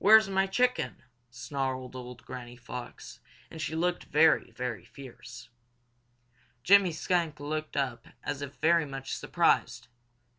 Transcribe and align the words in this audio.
"Where's 0.03 0.27
my 0.27 0.47
chicken?" 0.47 1.03
snarled 1.29 1.95
old 1.95 2.25
Granny 2.25 2.55
Fox, 2.57 3.19
and 3.51 3.61
she 3.61 3.75
looked 3.75 4.05
very, 4.05 4.49
very 4.49 4.83
fierce. 4.83 5.49
Jimmy 6.63 6.91
Skunk 6.91 7.39
looked 7.39 7.77
up 7.77 8.07
as 8.23 8.41
if 8.41 8.55
very 8.55 8.87
much 8.87 9.15
surprised. 9.15 9.89